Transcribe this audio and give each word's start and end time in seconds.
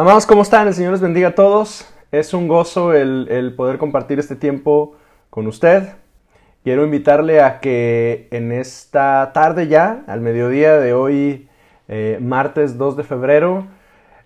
Amados, 0.00 0.24
¿cómo 0.24 0.40
están? 0.40 0.66
El 0.66 0.72
Señor 0.72 0.92
les 0.92 1.02
bendiga 1.02 1.28
a 1.28 1.34
todos. 1.34 1.86
Es 2.10 2.32
un 2.32 2.48
gozo 2.48 2.94
el, 2.94 3.52
poder 3.54 3.76
compartir 3.76 4.18
este 4.18 4.34
tiempo 4.34 4.96
con 5.28 5.46
usted. 5.46 5.90
Quiero 6.64 6.86
invitarle 6.86 7.42
a 7.42 7.60
que 7.60 8.26
en 8.30 8.50
esta 8.50 9.30
tarde 9.34 9.68
ya, 9.68 10.02
al 10.06 10.22
mediodía 10.22 10.78
de 10.78 10.94
hoy, 10.94 11.50
eh, 11.88 12.16
martes 12.18 12.78
2 12.78 12.96
de 12.96 13.04
febrero, 13.04 13.66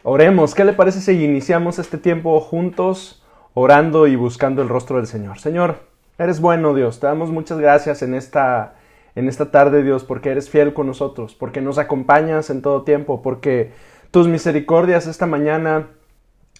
oremos. 0.05 0.55
¿Qué 0.55 0.65
le 0.65 0.75
parece 0.75 1.01
si 1.01 1.25
iniciamos 1.25 1.80
este 1.80 1.98
tiempo 1.98 2.38
juntos, 2.38 3.25
orando 3.52 4.06
y 4.06 4.15
buscando 4.15 4.62
el 4.62 4.69
rostro 4.69 4.98
del 4.98 5.09
Señor? 5.09 5.41
Señor, 5.41 5.80
eres 6.19 6.41
bueno, 6.41 6.73
Dios. 6.75 7.01
Te 7.01 7.09
damos 7.09 7.30
muchas 7.33 7.59
gracias 7.59 8.01
en 8.02 8.15
esta, 8.15 8.75
en 9.16 9.27
esta 9.27 9.51
tarde, 9.51 9.83
Dios, 9.83 10.05
porque 10.05 10.30
eres 10.30 10.48
fiel 10.48 10.73
con 10.73 10.87
nosotros, 10.87 11.34
porque 11.34 11.61
nos 11.61 11.79
acompañas 11.79 12.48
en 12.48 12.62
todo 12.62 12.83
tiempo, 12.83 13.23
porque 13.23 13.73
tus 14.14 14.28
misericordias 14.28 15.09
esta 15.09 15.27
mañana 15.27 15.88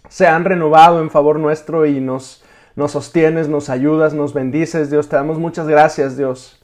se 0.08 0.26
han 0.26 0.44
renovado 0.44 1.00
en 1.00 1.08
favor 1.08 1.38
nuestro 1.38 1.86
y 1.86 2.00
nos, 2.00 2.44
nos 2.74 2.90
sostienes, 2.90 3.48
nos 3.48 3.70
ayudas, 3.70 4.12
nos 4.12 4.34
bendices, 4.34 4.90
Dios. 4.90 5.08
Te 5.08 5.14
damos 5.14 5.38
muchas 5.38 5.68
gracias, 5.68 6.16
Dios. 6.16 6.60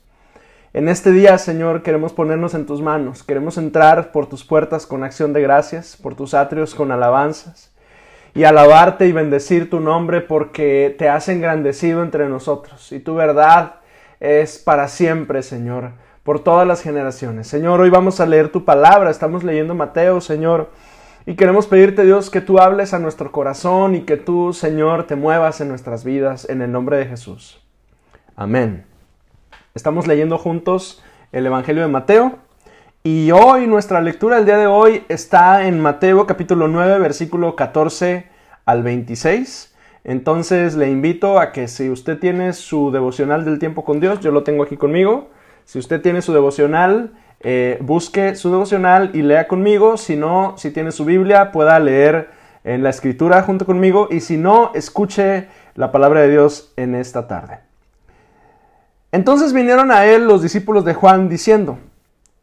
En 0.72 0.88
este 0.88 1.12
día, 1.12 1.38
Señor, 1.38 1.84
queremos 1.84 2.12
ponernos 2.12 2.54
en 2.54 2.66
tus 2.66 2.82
manos, 2.82 3.22
queremos 3.22 3.56
entrar 3.56 4.10
por 4.10 4.28
tus 4.28 4.44
puertas 4.44 4.84
con 4.84 5.04
acción 5.04 5.32
de 5.32 5.42
gracias, 5.42 5.96
por 5.96 6.16
tus 6.16 6.34
atrios 6.34 6.74
con 6.74 6.90
alabanzas, 6.90 7.70
y 8.34 8.42
alabarte 8.42 9.06
y 9.06 9.12
bendecir 9.12 9.70
tu 9.70 9.78
nombre 9.78 10.20
porque 10.20 10.92
te 10.98 11.08
has 11.08 11.28
engrandecido 11.28 12.02
entre 12.02 12.28
nosotros, 12.28 12.90
y 12.90 12.98
tu 12.98 13.14
verdad 13.14 13.76
es 14.18 14.58
para 14.58 14.88
siempre, 14.88 15.44
Señor 15.44 15.92
por 16.30 16.44
todas 16.44 16.64
las 16.64 16.80
generaciones. 16.80 17.48
Señor, 17.48 17.80
hoy 17.80 17.90
vamos 17.90 18.20
a 18.20 18.26
leer 18.26 18.52
tu 18.52 18.64
palabra, 18.64 19.10
estamos 19.10 19.42
leyendo 19.42 19.74
Mateo, 19.74 20.20
Señor, 20.20 20.70
y 21.26 21.34
queremos 21.34 21.66
pedirte, 21.66 22.04
Dios, 22.04 22.30
que 22.30 22.40
tú 22.40 22.60
hables 22.60 22.94
a 22.94 23.00
nuestro 23.00 23.32
corazón 23.32 23.96
y 23.96 24.02
que 24.02 24.16
tú, 24.16 24.52
Señor, 24.52 25.08
te 25.08 25.16
muevas 25.16 25.60
en 25.60 25.66
nuestras 25.66 26.04
vidas, 26.04 26.48
en 26.48 26.62
el 26.62 26.70
nombre 26.70 26.98
de 26.98 27.06
Jesús. 27.06 27.60
Amén. 28.36 28.84
Estamos 29.74 30.06
leyendo 30.06 30.38
juntos 30.38 31.02
el 31.32 31.46
Evangelio 31.46 31.82
de 31.82 31.88
Mateo, 31.88 32.38
y 33.02 33.32
hoy 33.32 33.66
nuestra 33.66 34.00
lectura 34.00 34.36
del 34.36 34.46
día 34.46 34.58
de 34.58 34.68
hoy 34.68 35.02
está 35.08 35.66
en 35.66 35.80
Mateo 35.80 36.28
capítulo 36.28 36.68
9, 36.68 37.00
versículo 37.00 37.56
14 37.56 38.28
al 38.66 38.84
26. 38.84 39.74
Entonces 40.04 40.76
le 40.76 40.92
invito 40.92 41.40
a 41.40 41.50
que 41.50 41.66
si 41.66 41.90
usted 41.90 42.20
tiene 42.20 42.52
su 42.52 42.92
devocional 42.92 43.44
del 43.44 43.58
tiempo 43.58 43.84
con 43.84 43.98
Dios, 43.98 44.20
yo 44.20 44.30
lo 44.30 44.44
tengo 44.44 44.62
aquí 44.62 44.76
conmigo, 44.76 45.30
si 45.70 45.78
usted 45.78 46.02
tiene 46.02 46.20
su 46.20 46.32
devocional, 46.32 47.12
eh, 47.38 47.78
busque 47.80 48.34
su 48.34 48.50
devocional 48.50 49.12
y 49.14 49.22
lea 49.22 49.46
conmigo. 49.46 49.96
Si 49.98 50.16
no, 50.16 50.54
si 50.58 50.72
tiene 50.72 50.90
su 50.90 51.04
Biblia, 51.04 51.52
pueda 51.52 51.78
leer 51.78 52.30
en 52.64 52.82
la 52.82 52.90
escritura 52.90 53.42
junto 53.42 53.66
conmigo. 53.66 54.08
Y 54.10 54.18
si 54.18 54.36
no, 54.36 54.72
escuche 54.74 55.46
la 55.76 55.92
palabra 55.92 56.22
de 56.22 56.30
Dios 56.30 56.72
en 56.74 56.96
esta 56.96 57.28
tarde. 57.28 57.60
Entonces 59.12 59.52
vinieron 59.52 59.92
a 59.92 60.06
él 60.06 60.26
los 60.26 60.42
discípulos 60.42 60.84
de 60.84 60.94
Juan 60.94 61.28
diciendo, 61.28 61.78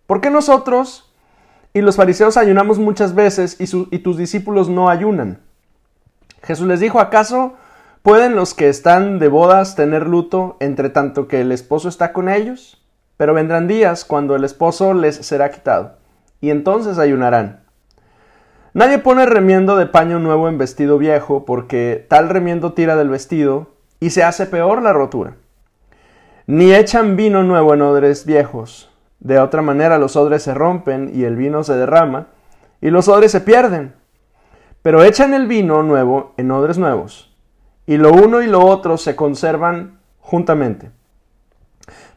¿por 0.05 0.21
qué 0.21 0.29
nosotros 0.29 1.13
y 1.73 1.81
los 1.81 1.97
fariseos 1.97 2.37
ayunamos 2.37 2.79
muchas 2.79 3.13
veces 3.13 3.59
y, 3.59 3.65
y 3.93 3.99
tus 3.99 4.15
discípulos 4.15 4.69
no 4.69 4.89
ayunan? 4.89 5.41
Jesús 6.43 6.65
les 6.65 6.79
dijo, 6.79 7.01
¿acaso 7.01 7.55
pueden 8.03 8.37
los 8.37 8.53
que 8.53 8.69
están 8.69 9.19
de 9.19 9.27
bodas 9.27 9.75
tener 9.75 10.07
luto 10.07 10.55
entre 10.61 10.89
tanto 10.89 11.27
que 11.27 11.41
el 11.41 11.51
esposo 11.51 11.89
está 11.89 12.13
con 12.13 12.29
ellos? 12.29 12.81
Pero 13.17 13.33
vendrán 13.33 13.67
días 13.67 14.05
cuando 14.05 14.35
el 14.35 14.43
esposo 14.43 14.93
les 14.93 15.15
será 15.15 15.51
quitado, 15.51 15.97
y 16.39 16.51
entonces 16.51 16.99
ayunarán. 16.99 17.61
Nadie 18.73 18.99
pone 18.99 19.25
remiendo 19.25 19.75
de 19.75 19.87
paño 19.87 20.19
nuevo 20.19 20.47
en 20.47 20.59
vestido 20.59 20.99
viejo, 20.99 21.45
porque 21.45 22.05
tal 22.07 22.29
remiendo 22.29 22.73
tira 22.73 22.95
del 22.95 23.09
vestido, 23.09 23.71
y 23.99 24.11
se 24.11 24.23
hace 24.23 24.45
peor 24.45 24.83
la 24.83 24.93
rotura. 24.93 25.33
Ni 26.45 26.73
echan 26.73 27.15
vino 27.15 27.41
nuevo 27.43 27.73
en 27.73 27.81
odres 27.81 28.25
viejos. 28.25 28.91
De 29.19 29.39
otra 29.39 29.63
manera 29.63 29.97
los 29.97 30.15
odres 30.15 30.43
se 30.43 30.53
rompen 30.53 31.11
y 31.13 31.23
el 31.23 31.35
vino 31.35 31.63
se 31.63 31.75
derrama, 31.75 32.27
y 32.79 32.91
los 32.91 33.07
odres 33.07 33.31
se 33.31 33.41
pierden. 33.41 33.95
Pero 34.83 35.03
echan 35.03 35.33
el 35.33 35.47
vino 35.47 35.81
nuevo 35.81 36.35
en 36.37 36.51
odres 36.51 36.77
nuevos, 36.77 37.35
y 37.87 37.97
lo 37.97 38.13
uno 38.13 38.43
y 38.43 38.47
lo 38.47 38.63
otro 38.63 38.97
se 38.97 39.15
conservan 39.15 39.99
juntamente. 40.19 40.91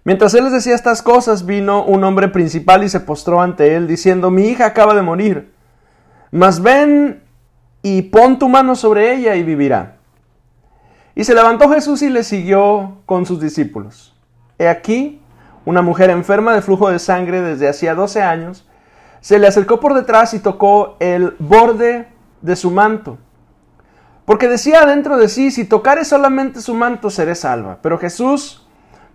Mientras 0.04 0.34
él 0.34 0.44
les 0.44 0.52
decía 0.52 0.74
estas 0.74 1.02
cosas, 1.02 1.46
vino 1.46 1.84
un 1.84 2.04
hombre 2.04 2.28
principal 2.28 2.82
y 2.84 2.88
se 2.88 3.00
postró 3.00 3.42
ante 3.42 3.76
él, 3.76 3.86
diciendo, 3.86 4.30
mi 4.30 4.48
hija 4.48 4.66
acaba 4.66 4.94
de 4.94 5.02
morir, 5.02 5.52
mas 6.30 6.62
ven 6.62 7.22
y 7.82 8.02
pon 8.02 8.38
tu 8.38 8.48
mano 8.48 8.74
sobre 8.74 9.14
ella 9.14 9.36
y 9.36 9.42
vivirá. 9.42 9.96
Y 11.14 11.24
se 11.24 11.34
levantó 11.34 11.68
Jesús 11.68 12.02
y 12.02 12.08
le 12.08 12.24
siguió 12.24 12.98
con 13.04 13.26
sus 13.26 13.40
discípulos. 13.40 14.16
He 14.58 14.68
aquí, 14.68 15.20
una 15.64 15.82
mujer 15.82 16.10
enferma 16.10 16.54
de 16.54 16.62
flujo 16.62 16.90
de 16.90 16.98
sangre 16.98 17.42
desde 17.42 17.68
hacía 17.68 17.94
doce 17.94 18.22
años, 18.22 18.66
se 19.20 19.38
le 19.38 19.46
acercó 19.46 19.80
por 19.80 19.94
detrás 19.94 20.32
y 20.34 20.38
tocó 20.38 20.96
el 20.98 21.36
borde 21.38 22.08
de 22.40 22.56
su 22.56 22.70
manto. 22.70 23.18
Porque 24.24 24.48
decía 24.48 24.86
dentro 24.86 25.16
de 25.18 25.28
sí, 25.28 25.50
si 25.50 25.64
tocare 25.64 26.04
solamente 26.04 26.60
su 26.60 26.74
manto, 26.74 27.10
seré 27.10 27.34
salva. 27.34 27.78
Pero 27.82 27.98
Jesús, 27.98 28.66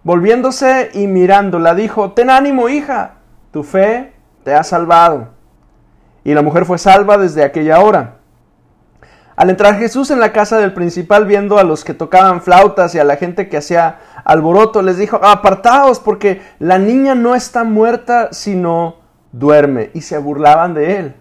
Volviéndose 0.05 0.91
y 0.93 1.07
mirándola, 1.07 1.73
dijo, 1.73 2.11
Ten 2.11 2.29
ánimo, 2.29 2.69
hija, 2.69 3.16
tu 3.49 3.63
fe 3.63 4.13
te 4.43 4.53
ha 4.53 4.63
salvado. 4.63 5.29
Y 6.23 6.35
la 6.35 6.43
mujer 6.43 6.66
fue 6.66 6.77
salva 6.77 7.17
desde 7.17 7.43
aquella 7.43 7.79
hora. 7.79 8.17
Al 9.35 9.49
entrar 9.49 9.79
Jesús 9.79 10.11
en 10.11 10.19
la 10.19 10.31
casa 10.31 10.59
del 10.59 10.73
principal, 10.73 11.25
viendo 11.25 11.57
a 11.57 11.63
los 11.63 11.83
que 11.83 11.95
tocaban 11.95 12.43
flautas 12.43 12.93
y 12.93 12.99
a 12.99 13.03
la 13.03 13.16
gente 13.16 13.49
que 13.49 13.57
hacía 13.57 13.97
alboroto, 14.23 14.83
les 14.83 14.97
dijo, 14.97 15.19
apartaos, 15.23 15.99
porque 15.99 16.39
la 16.59 16.77
niña 16.77 17.16
no 17.16 17.33
está 17.33 17.63
muerta, 17.63 18.29
sino 18.31 18.97
duerme. 19.31 19.89
Y 19.95 20.01
se 20.01 20.19
burlaban 20.19 20.75
de 20.75 20.99
él. 20.99 21.16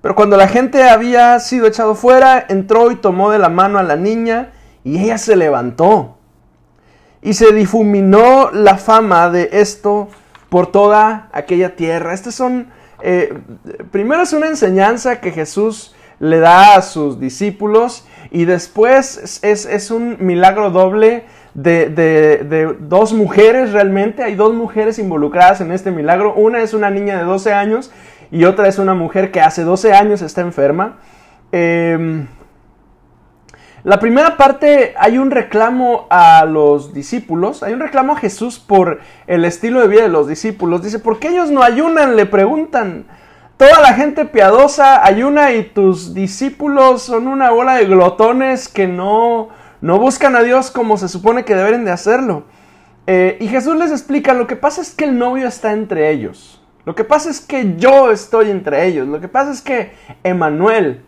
Pero 0.00 0.14
cuando 0.14 0.38
la 0.38 0.48
gente 0.48 0.88
había 0.88 1.38
sido 1.38 1.66
echado 1.66 1.94
fuera, 1.96 2.46
entró 2.48 2.90
y 2.90 2.96
tomó 2.96 3.30
de 3.30 3.38
la 3.38 3.50
mano 3.50 3.78
a 3.78 3.82
la 3.82 3.96
niña, 3.96 4.52
y 4.84 5.02
ella 5.04 5.18
se 5.18 5.36
levantó 5.36 6.16
y 7.22 7.34
se 7.34 7.52
difuminó 7.52 8.50
la 8.50 8.76
fama 8.76 9.30
de 9.30 9.48
esto 9.52 10.08
por 10.48 10.66
toda 10.66 11.28
aquella 11.32 11.76
tierra. 11.76 12.12
Estas 12.12 12.34
son, 12.34 12.66
eh, 13.00 13.32
primero 13.90 14.22
es 14.22 14.32
una 14.32 14.48
enseñanza 14.48 15.20
que 15.20 15.30
Jesús 15.30 15.94
le 16.18 16.40
da 16.40 16.74
a 16.74 16.82
sus 16.82 17.18
discípulos 17.20 18.06
y 18.30 18.44
después 18.44 19.40
es, 19.42 19.90
un 19.90 20.16
milagro 20.20 20.70
doble 20.70 21.24
de, 21.54 21.88
de, 21.88 22.76
dos 22.80 23.12
mujeres 23.12 23.72
realmente. 23.72 24.22
Hay 24.24 24.34
dos 24.34 24.52
mujeres 24.52 24.98
involucradas 24.98 25.60
en 25.60 25.70
este 25.70 25.90
milagro. 25.90 26.34
Una 26.34 26.60
es 26.62 26.74
una 26.74 26.90
niña 26.90 27.18
de 27.18 27.24
12 27.24 27.52
años 27.52 27.92
y 28.30 28.44
otra 28.44 28.68
es 28.68 28.78
una 28.78 28.94
mujer 28.94 29.30
que 29.30 29.40
hace 29.40 29.62
12 29.62 29.92
años 29.92 30.22
está 30.22 30.40
enferma. 30.40 30.98
Eh, 31.52 32.26
la 33.84 33.98
primera 33.98 34.36
parte 34.36 34.94
hay 34.96 35.18
un 35.18 35.32
reclamo 35.32 36.06
a 36.08 36.44
los 36.44 36.94
discípulos, 36.94 37.64
hay 37.64 37.72
un 37.72 37.80
reclamo 37.80 38.12
a 38.12 38.16
Jesús 38.16 38.60
por 38.60 39.00
el 39.26 39.44
estilo 39.44 39.80
de 39.80 39.88
vida 39.88 40.02
de 40.02 40.08
los 40.08 40.28
discípulos. 40.28 40.84
Dice, 40.84 41.00
¿por 41.00 41.18
qué 41.18 41.28
ellos 41.28 41.50
no 41.50 41.64
ayunan? 41.64 42.14
Le 42.14 42.26
preguntan. 42.26 43.06
Toda 43.56 43.80
la 43.80 43.94
gente 43.94 44.24
piadosa 44.24 45.04
ayuna 45.04 45.52
y 45.52 45.64
tus 45.64 46.14
discípulos 46.14 47.02
son 47.02 47.26
una 47.26 47.50
bola 47.50 47.74
de 47.74 47.86
glotones 47.86 48.68
que 48.68 48.86
no, 48.86 49.48
no 49.80 49.98
buscan 49.98 50.36
a 50.36 50.42
Dios 50.42 50.70
como 50.70 50.96
se 50.96 51.08
supone 51.08 51.44
que 51.44 51.56
deben 51.56 51.84
de 51.84 51.90
hacerlo. 51.90 52.44
Eh, 53.08 53.36
y 53.40 53.48
Jesús 53.48 53.76
les 53.76 53.90
explica, 53.90 54.32
lo 54.32 54.46
que 54.46 54.54
pasa 54.54 54.80
es 54.80 54.94
que 54.94 55.06
el 55.06 55.18
novio 55.18 55.48
está 55.48 55.72
entre 55.72 56.10
ellos. 56.10 56.62
Lo 56.84 56.94
que 56.94 57.02
pasa 57.02 57.30
es 57.30 57.40
que 57.40 57.74
yo 57.76 58.12
estoy 58.12 58.50
entre 58.50 58.86
ellos. 58.86 59.08
Lo 59.08 59.20
que 59.20 59.28
pasa 59.28 59.50
es 59.50 59.60
que 59.60 59.92
Emanuel, 60.22 61.04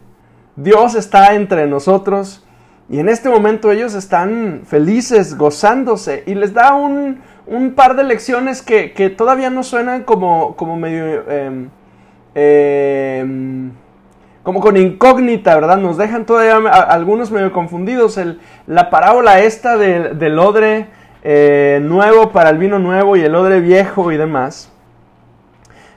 Dios 0.57 0.97
está 0.97 1.35
entre 1.35 1.69
nosotros 1.69 2.45
y 2.89 2.99
en 2.99 3.09
este 3.09 3.29
momento 3.29 3.71
ellos 3.71 3.95
están 3.95 4.63
felices, 4.67 5.37
gozándose, 5.37 6.23
y 6.27 6.35
les 6.35 6.53
da 6.53 6.75
un, 6.75 7.23
par 7.75 7.97
de 7.97 8.05
lecciones 8.05 8.63
que, 8.63 9.15
todavía 9.17 9.51
no 9.51 9.63
suenan 9.63 10.05
como, 10.05 10.57
como 10.57 10.77
medio... 10.77 11.31
Em, 11.31 11.69
em, 12.35 13.73
como 14.45 14.61
con 14.61 14.77
incógnita, 14.77 15.55
¿verdad? 15.55 15.79
Nos 15.79 15.97
dejan 15.97 16.27
todavía 16.27 16.57
algunos 16.71 17.31
medio 17.31 17.51
confundidos. 17.51 18.21
La 18.67 18.91
parábola 18.91 19.41
esta 19.41 19.79
del, 19.79 20.39
odre 20.39 20.89
eh, 21.23 21.81
nuevo 21.83 22.31
para 22.31 22.51
el 22.51 22.59
vino 22.59 22.79
nuevo 22.79 23.17
y 23.17 23.23
el 23.23 23.35
odre 23.35 23.61
viejo 23.61 24.13
y 24.13 24.19
demás. 24.19 24.71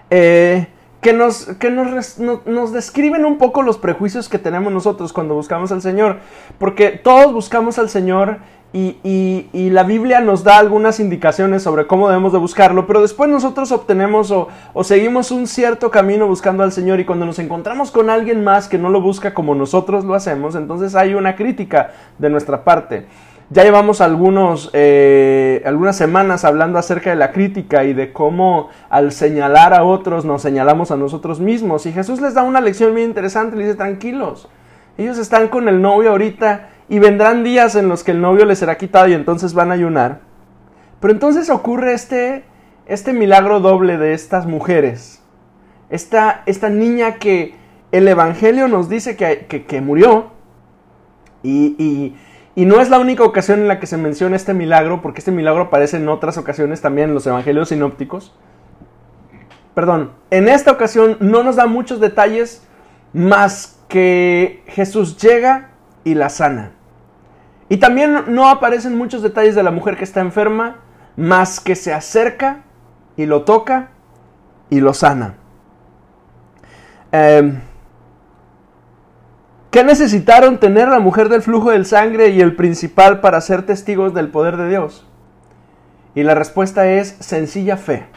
Eh, 0.10 0.68
que, 1.02 1.14
nos, 1.14 1.46
que 1.60 1.70
nos, 1.70 2.20
nos, 2.20 2.74
describen 2.74 3.26
un 3.26 3.38
poco 3.38 3.62
los 3.62 3.78
prejuicios 3.78 4.30
que 4.30 4.40
tenemos 4.40 4.74
nosotros 4.74 5.14
cuando 5.14 5.36
buscamos 5.36 5.72
al 5.72 5.82
Señor. 5.82 6.18
Porque 6.58 6.90
todos 6.92 7.34
buscamos 7.34 7.78
al 7.80 7.90
Señor 7.90 8.40
y, 8.74 9.70
la 9.72 9.84
Biblia 9.84 10.22
nos 10.22 10.44
da 10.44 10.58
algunas 10.58 11.00
indicaciones 11.00 11.64
sobre 11.64 11.88
cómo 11.88 12.10
debemos 12.10 12.34
de 12.34 12.40
buscarlo, 12.40 12.86
pero 12.88 13.02
después 13.02 13.30
nosotros 13.30 13.72
obtenemos 13.72 14.32
o, 14.32 14.50
o, 14.74 14.84
seguimos 14.84 15.32
un 15.32 15.48
cierto 15.48 15.90
camino 15.92 16.28
buscando 16.28 16.64
al 16.64 16.72
Señor 16.72 17.00
y 17.00 17.06
cuando 17.06 17.26
nos 17.26 17.40
encontramos 17.40 17.92
con 17.92 18.10
alguien 18.10 18.44
más 18.44 18.68
que 18.68 18.78
no 18.78 18.90
lo 18.90 19.02
busca 19.02 19.34
como 19.34 19.56
nosotros 19.56 20.04
lo 20.04 20.16
hacemos, 20.16 20.56
entonces 20.56 20.96
hay 20.96 21.14
una 21.14 21.36
crítica 21.36 21.92
de 22.18 22.30
nuestra 22.30 22.64
parte. 22.64 23.08
Ya 23.50 23.64
llevamos 23.64 24.02
algunos, 24.02 24.70
eh, 24.74 25.62
algunas 25.66 25.96
semanas 25.96 26.44
hablando 26.44 26.80
acerca 26.80 27.12
de 27.12 27.16
la 27.16 27.32
crítica 27.32 27.86
y 27.86 27.94
de 27.94 28.12
cómo 28.12 28.70
al 28.90 29.14
señalar 29.14 29.74
a 29.74 29.84
otros 29.84 30.26
nos 30.26 30.42
señalamos 30.42 30.92
a 30.92 30.98
nosotros 30.98 31.40
mismos. 31.40 31.86
Y 31.86 31.94
Jesús 31.94 32.20
les 32.20 32.34
da 32.34 32.44
una 32.44 32.60
lección 32.60 32.92
muy 32.92 33.04
interesante, 33.04 33.56
le 33.56 33.64
dice, 33.64 33.76
tranquilos, 33.76 34.50
ellos 34.98 35.18
están 35.18 35.48
con 35.48 35.70
el 35.70 35.82
novio 35.82 36.12
ahorita 36.12 36.70
y 36.90 37.00
vendrán 37.00 37.44
días 37.44 37.76
en 37.76 37.88
los 37.88 38.04
que 38.04 38.12
el 38.12 38.22
novio 38.22 38.46
les 38.46 38.60
será 38.60 38.78
quitado 38.78 39.08
y 39.08 39.14
entonces 39.14 39.54
van 39.54 39.72
a 39.72 39.76
ayunar. 39.76 40.20
Pero 41.00 41.14
entonces 41.14 41.50
ocurre 41.50 41.94
este, 41.94 42.44
este 42.86 43.14
milagro 43.14 43.60
doble 43.60 43.98
de 43.98 44.14
estas 44.14 44.46
mujeres. 44.46 45.22
Esta, 45.90 46.44
esta 46.48 46.70
niña 46.70 47.16
que 47.16 47.56
el 47.92 48.08
Evangelio 48.08 48.68
nos 48.68 48.90
dice 48.90 49.16
que, 49.16 49.46
que, 49.46 49.82
murió 49.82 50.32
y, 51.44 51.76
y, 51.78 52.16
y, 52.58 52.66
no 52.66 52.82
es 52.82 52.90
la 52.90 53.00
única 53.00 53.24
ocasión 53.24 53.60
en 53.60 53.68
la 53.68 53.80
que 53.80 53.86
se 53.86 53.98
menciona 53.98 54.36
este 54.36 54.54
milagro, 54.54 55.02
porque 55.02 55.20
este 55.20 55.32
milagro 55.32 55.64
aparece 55.64 55.98
en 55.98 56.10
otras 56.10 56.38
ocasiones 56.38 56.82
también 56.82 57.10
en 57.10 57.14
los 57.14 57.28
Evangelios 57.28 57.70
sinópticos. 57.70 58.34
Perdón, 59.76 60.12
en 60.32 60.50
esta 60.50 60.72
ocasión 60.72 61.18
no 61.20 61.44
nos 61.44 61.56
da 61.56 61.68
muchos 61.68 62.00
detalles 62.00 62.64
más 63.14 63.80
que 63.88 64.64
Jesús 64.68 65.18
llega 65.18 65.70
y 66.04 66.16
la 66.16 66.30
sana. 66.30 66.72
Y 67.70 67.78
también 67.78 68.24
no 68.28 68.50
aparecen 68.50 68.98
muchos 68.98 69.22
detalles 69.22 69.54
de 69.54 69.64
la 69.64 69.72
mujer 69.72 69.98
que 69.98 70.04
está 70.04 70.22
enferma, 70.22 70.78
más 71.16 71.60
que 71.60 71.76
se 71.76 71.94
acerca 71.94 72.64
y 73.18 73.26
lo 73.26 73.44
toca 73.44 73.90
y 74.70 74.80
lo 74.80 74.94
sana. 74.94 75.36
Em, 77.12 77.60
¿Qué 79.72 79.84
necesitaron 79.84 80.60
tener 80.60 80.88
la 80.88 81.00
mujer 81.00 81.30
del 81.30 81.42
flujo 81.42 81.72
del 81.72 81.86
sangre 81.86 82.30
y 82.30 82.42
el 82.42 82.56
principal 82.56 83.20
para 83.20 83.42
ser 83.42 83.66
testigos 83.66 84.14
del 84.14 84.30
poder 84.30 84.58
de 84.58 84.70
Dios? 84.70 85.06
Y 86.16 86.24
la 86.24 86.36
respuesta 86.36 86.90
es 86.90 87.18
sencilla 87.20 87.78
fe. 87.78 88.08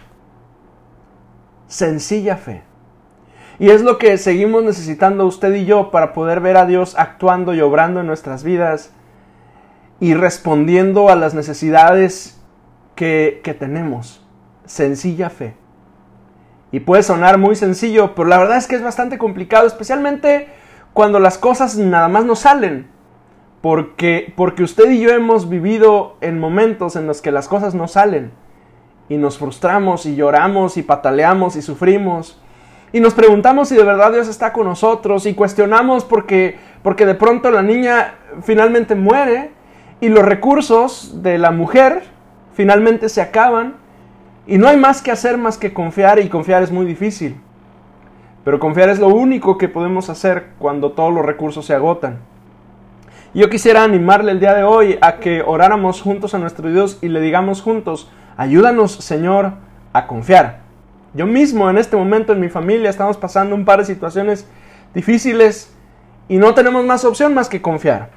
Sencilla 1.66 2.36
fe. 2.36 2.62
Y 3.58 3.68
es 3.68 3.82
lo 3.82 3.98
que 3.98 4.16
seguimos 4.16 4.64
necesitando 4.64 5.26
usted 5.26 5.54
y 5.54 5.66
yo 5.66 5.90
para 5.90 6.14
poder 6.14 6.40
ver 6.40 6.56
a 6.56 6.64
Dios 6.64 6.94
actuando 6.96 7.52
y 7.52 7.60
obrando 7.60 8.00
en 8.00 8.06
nuestras 8.06 8.42
vidas 8.42 8.92
y 10.00 10.14
respondiendo 10.14 11.10
a 11.10 11.14
las 11.14 11.34
necesidades 11.34 12.40
que, 12.94 13.42
tenemos. 13.58 14.24
Sencilla 14.64 15.28
fe. 15.28 15.56
Y 16.72 16.80
puede 16.80 17.02
sonar 17.02 17.36
muy 17.36 17.54
sencillo, 17.54 18.14
pero 18.14 18.28
la 18.28 18.38
verdad 18.38 18.56
es 18.56 18.66
que 18.66 18.76
es 18.76 18.82
bastante 18.82 19.18
complicado, 19.18 19.66
especialmente 19.66 20.48
cuando 20.92 21.18
las 21.18 21.38
cosas 21.38 21.76
nada 21.76 22.08
más 22.08 22.24
no 22.24 22.36
salen. 22.36 22.88
Porque, 23.60 24.32
porque 24.36 24.62
usted 24.62 24.90
y 24.90 25.00
yo 25.00 25.10
hemos 25.10 25.48
vivido 25.48 26.16
en 26.22 26.40
momentos 26.40 26.96
en 26.96 27.06
los 27.06 27.20
que 27.20 27.30
las 27.30 27.46
cosas 27.46 27.74
no 27.74 27.88
salen. 27.88 28.32
Y 29.08 29.16
nos 29.16 29.38
frustramos 29.38 30.06
y 30.06 30.16
lloramos 30.16 30.76
y 30.76 30.82
pataleamos 30.82 31.56
y 31.56 31.62
sufrimos. 31.62 32.40
Y 32.92 33.00
nos 33.00 33.14
preguntamos 33.14 33.68
si 33.68 33.76
de 33.76 33.84
verdad 33.84 34.12
Dios 34.12 34.28
está 34.28 34.52
con 34.52 34.66
nosotros 34.66 35.26
y 35.26 35.34
cuestionamos 35.34 36.04
porque, 36.04 36.58
porque 36.82 37.06
de 37.06 37.14
pronto 37.14 37.50
la 37.50 37.62
niña 37.62 38.14
finalmente 38.42 38.94
muere 38.94 39.52
y 40.00 40.08
los 40.08 40.24
recursos 40.24 41.22
de 41.22 41.38
la 41.38 41.50
mujer 41.52 42.02
finalmente 42.54 43.08
se 43.08 43.20
acaban 43.20 43.76
y 44.46 44.58
no 44.58 44.66
hay 44.66 44.76
más 44.76 45.02
que 45.02 45.12
hacer 45.12 45.38
más 45.38 45.56
que 45.56 45.72
confiar 45.72 46.18
y 46.18 46.28
confiar 46.28 46.62
es 46.62 46.72
muy 46.72 46.84
difícil. 46.84 47.40
Pero 48.44 48.58
confiar 48.58 48.88
es 48.88 48.98
lo 48.98 49.08
único 49.08 49.58
que 49.58 49.68
podemos 49.68 50.10
hacer 50.10 50.50
cuando 50.58 50.92
todos 50.92 51.12
los 51.12 51.24
recursos 51.24 51.66
se 51.66 51.74
agotan. 51.74 52.18
Yo 53.34 53.48
quisiera 53.48 53.84
animarle 53.84 54.32
el 54.32 54.40
día 54.40 54.54
de 54.54 54.64
hoy 54.64 54.98
a 55.00 55.16
que 55.16 55.42
oráramos 55.42 56.02
juntos 56.02 56.34
a 56.34 56.38
nuestro 56.38 56.70
Dios 56.70 56.98
y 57.00 57.08
le 57.08 57.20
digamos 57.20 57.62
juntos, 57.62 58.10
ayúdanos 58.36 58.92
Señor 58.92 59.52
a 59.92 60.06
confiar. 60.06 60.60
Yo 61.14 61.26
mismo 61.26 61.70
en 61.70 61.78
este 61.78 61.96
momento 61.96 62.32
en 62.32 62.40
mi 62.40 62.48
familia 62.48 62.90
estamos 62.90 63.16
pasando 63.16 63.54
un 63.54 63.64
par 63.64 63.80
de 63.80 63.84
situaciones 63.84 64.48
difíciles 64.94 65.74
y 66.28 66.38
no 66.38 66.54
tenemos 66.54 66.84
más 66.84 67.04
opción 67.04 67.34
más 67.34 67.48
que 67.48 67.62
confiar. 67.62 68.10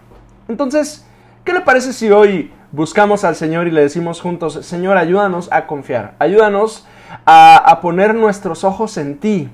Entonces, 0.48 1.06
¿Qué 1.44 1.52
le 1.52 1.60
parece 1.60 1.92
si 1.92 2.10
hoy 2.10 2.54
buscamos 2.72 3.26
al 3.26 3.36
Señor 3.36 3.68
y 3.68 3.72
le 3.72 3.82
decimos 3.82 4.22
juntos, 4.22 4.66
Señor, 4.66 4.96
ayúdanos 4.96 5.50
a 5.52 5.68
confiar, 5.68 6.14
ayúdanos 6.18 6.88
a, 7.26 7.80
poner 7.82 8.16
nuestros 8.16 8.64
ojos 8.64 8.96
en 8.96 9.18
ti, 9.18 9.50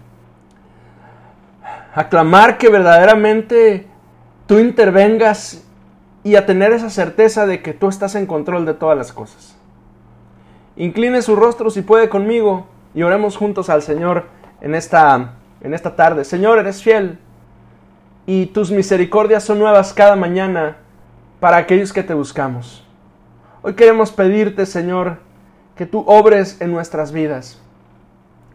a 1.93 2.09
clamar 2.09 2.57
que 2.57 2.69
verdaderamente 2.69 3.87
tú 4.45 4.59
intervengas 4.59 5.63
y 6.23 6.35
a 6.35 6.45
tener 6.45 6.73
esa 6.73 6.89
certeza 6.89 7.45
de 7.45 7.61
que 7.61 7.73
tú 7.73 7.87
estás 7.87 8.15
en 8.15 8.25
control 8.25 8.65
de 8.65 8.73
todas 8.73 8.97
las 8.97 9.13
cosas. 9.13 9.55
Incline 10.75 11.21
su 11.21 11.35
rostro 11.35 11.69
si 11.69 11.81
puede 11.81 12.09
conmigo 12.09 12.67
y 12.93 13.03
oremos 13.03 13.37
juntos 13.37 13.69
al 13.69 13.81
Señor 13.81 14.25
en 14.61 14.75
esta, 14.75 15.33
en 15.61 15.73
esta 15.73 15.95
tarde. 15.95 16.23
Señor, 16.23 16.59
eres 16.59 16.83
fiel 16.83 17.17
y 18.25 18.47
tus 18.47 18.71
misericordias 18.71 19.43
son 19.43 19.59
nuevas 19.59 19.93
cada 19.93 20.15
mañana 20.15 20.77
para 21.39 21.57
aquellos 21.57 21.91
que 21.93 22.03
te 22.03 22.13
buscamos. 22.13 22.85
Hoy 23.61 23.73
queremos 23.73 24.11
pedirte, 24.11 24.65
Señor, 24.65 25.17
que 25.75 25.85
tú 25.85 26.03
obres 26.07 26.61
en 26.61 26.71
nuestras 26.71 27.11
vidas 27.11 27.59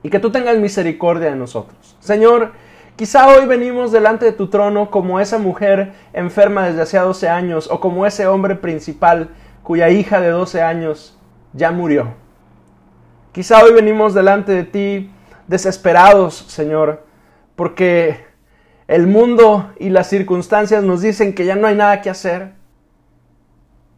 y 0.02 0.10
que 0.10 0.18
tú 0.18 0.30
tengas 0.30 0.58
misericordia 0.58 1.30
de 1.30 1.36
nosotros. 1.36 1.96
Señor, 2.00 2.52
quizá 2.96 3.28
hoy 3.28 3.46
venimos 3.46 3.92
delante 3.92 4.24
de 4.24 4.32
tu 4.32 4.48
trono 4.48 4.90
como 4.90 5.20
esa 5.20 5.38
mujer 5.38 5.92
enferma 6.12 6.66
desde 6.66 6.82
hace 6.82 6.98
12 6.98 7.28
años 7.28 7.68
o 7.70 7.80
como 7.80 8.06
ese 8.06 8.26
hombre 8.26 8.54
principal 8.54 9.30
cuya 9.62 9.90
hija 9.90 10.20
de 10.20 10.28
12 10.28 10.62
años 10.62 11.18
ya 11.52 11.70
murió. 11.70 12.14
Quizá 13.32 13.62
hoy 13.62 13.72
venimos 13.72 14.14
delante 14.14 14.52
de 14.52 14.64
ti 14.64 15.10
desesperados, 15.46 16.34
Señor, 16.34 17.04
porque 17.56 18.24
el 18.86 19.06
mundo 19.06 19.72
y 19.78 19.90
las 19.90 20.08
circunstancias 20.08 20.84
nos 20.84 21.00
dicen 21.00 21.34
que 21.34 21.46
ya 21.46 21.56
no 21.56 21.66
hay 21.66 21.74
nada 21.74 22.00
que 22.00 22.10
hacer 22.10 22.52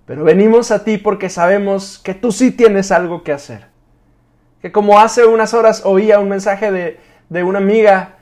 pero 0.06 0.22
venimos 0.22 0.70
a 0.70 0.84
ti 0.84 0.98
porque 0.98 1.28
sabemos 1.28 1.98
que 1.98 2.14
tú 2.14 2.30
sí 2.30 2.52
tienes 2.52 2.92
algo 2.92 3.24
que 3.24 3.32
hacer. 3.32 3.66
Que 4.62 4.70
como 4.70 5.00
hace 5.00 5.26
unas 5.26 5.52
horas 5.52 5.82
oía 5.84 6.20
un 6.20 6.28
mensaje 6.28 6.70
de, 6.70 7.00
de 7.28 7.42
una 7.42 7.58
amiga, 7.58 8.15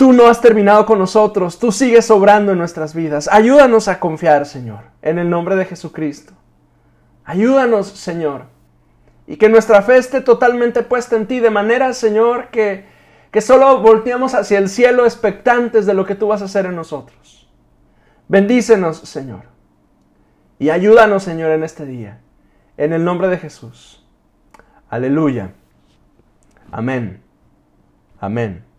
tú 0.00 0.14
no 0.14 0.28
has 0.28 0.40
terminado 0.40 0.86
con 0.86 0.98
nosotros, 0.98 1.58
tú 1.58 1.70
sigues 1.72 2.10
obrando 2.10 2.52
en 2.52 2.58
nuestras 2.58 2.94
vidas. 2.94 3.28
Ayúdanos 3.30 3.86
a 3.86 4.00
confiar, 4.00 4.46
Señor, 4.46 4.84
en 5.02 5.18
el 5.18 5.28
nombre 5.28 5.56
de 5.56 5.66
Jesucristo. 5.66 6.32
Ayúdanos, 7.22 7.88
Señor. 7.88 8.44
Y 9.26 9.36
que 9.36 9.50
nuestra 9.50 9.82
fe 9.82 9.98
esté 9.98 10.22
totalmente 10.22 10.82
puesta 10.82 11.16
en 11.16 11.26
ti, 11.26 11.38
de 11.38 11.50
manera, 11.50 11.92
Señor, 11.92 12.48
que, 12.48 12.86
que 13.30 13.42
solo 13.42 13.82
volteamos 13.82 14.32
hacia 14.32 14.56
el 14.56 14.70
cielo 14.70 15.04
expectantes 15.04 15.84
de 15.84 15.92
lo 15.92 16.06
que 16.06 16.14
tú 16.14 16.28
vas 16.28 16.40
a 16.40 16.46
hacer 16.46 16.64
en 16.64 16.76
nosotros. 16.76 17.50
Bendícenos, 18.26 19.00
Señor. 19.00 19.42
Y 20.58 20.70
ayúdanos, 20.70 21.24
Señor, 21.24 21.50
en 21.50 21.62
este 21.62 21.84
día. 21.84 22.20
En 22.78 22.94
el 22.94 23.04
nombre 23.04 23.28
de 23.28 23.36
Jesús. 23.36 24.02
Aleluya. 24.88 25.52
Amén. 26.72 27.20
Amén. 28.18 28.69